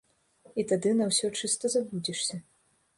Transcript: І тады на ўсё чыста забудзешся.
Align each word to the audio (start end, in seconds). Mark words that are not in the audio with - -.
І 0.63 0.65
тады 0.71 0.95
на 1.03 1.09
ўсё 1.11 1.31
чыста 1.39 1.65
забудзешся. 1.77 2.45